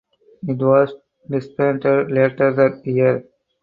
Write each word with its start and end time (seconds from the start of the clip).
It 0.47 0.57
was 0.57 0.95
disbanded 1.29 2.11
later 2.11 2.51
that 2.55 2.81
year. 2.87 3.23